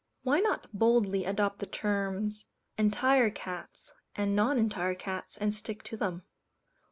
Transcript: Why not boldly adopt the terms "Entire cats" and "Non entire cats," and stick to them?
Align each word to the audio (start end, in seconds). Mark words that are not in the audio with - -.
Why 0.23 0.39
not 0.39 0.65
boldly 0.73 1.25
adopt 1.25 1.59
the 1.59 1.67
terms 1.67 2.47
"Entire 2.75 3.29
cats" 3.29 3.93
and 4.15 4.35
"Non 4.35 4.57
entire 4.57 4.95
cats," 4.95 5.37
and 5.37 5.53
stick 5.53 5.83
to 5.83 5.95
them? 5.95 6.23